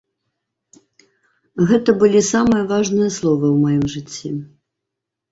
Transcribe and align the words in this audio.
Гэта 1.71 1.89
былі 2.03 2.21
самыя 2.33 2.63
важныя 2.71 3.09
словы 3.17 3.47
ў 3.51 3.57
маім 3.67 3.83
жыцці. 3.97 4.31